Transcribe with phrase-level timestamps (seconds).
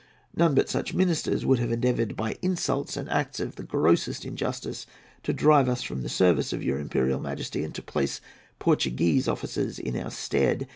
[0.35, 4.87] None but such ministers would have endeavoured by insults and acts of the grossest injustice,
[5.21, 8.19] to drive us from the service of your Imperial Majesty and to place
[8.57, 10.67] Portuguese officers in our stead.